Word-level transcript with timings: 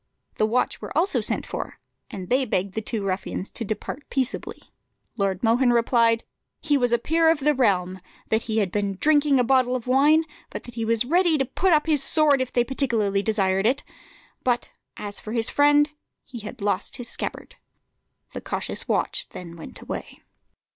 The 0.39 0.47
watch 0.47 0.81
were 0.81 0.97
also 0.97 1.21
sent 1.21 1.45
for, 1.45 1.77
and 2.09 2.27
they 2.29 2.43
begged 2.43 2.73
the 2.73 2.81
two 2.81 3.03
ruffians 3.03 3.51
to 3.51 3.63
depart 3.63 4.09
peaceably. 4.09 4.71
Lord 5.15 5.43
Mohun 5.43 5.71
replied, 5.71 6.23
"He 6.59 6.75
was 6.75 6.91
a 6.91 6.97
peer 6.97 7.29
of 7.29 7.41
the 7.41 7.53
realm, 7.53 8.01
that 8.29 8.41
he 8.41 8.57
had 8.57 8.71
been 8.71 8.95
drinking 8.99 9.39
a 9.39 9.43
bottle 9.43 9.75
of 9.75 9.85
wine, 9.85 10.23
but 10.49 10.63
that 10.63 10.73
he 10.73 10.85
was 10.85 11.05
ready 11.05 11.37
to 11.37 11.45
put 11.45 11.71
up 11.71 11.85
his 11.85 12.01
sword 12.01 12.41
if 12.41 12.51
they 12.51 12.63
particularly 12.63 13.21
desired 13.21 13.67
it: 13.67 13.83
but 14.43 14.71
as 14.97 15.19
for 15.19 15.33
his 15.33 15.51
friend, 15.51 15.91
he 16.23 16.39
had 16.39 16.61
lost 16.63 16.95
his 16.97 17.07
scabbard." 17.07 17.57
The 18.33 18.41
cautious 18.41 18.87
watch 18.87 19.29
then 19.29 19.55
went 19.55 19.81
away. 19.83 20.23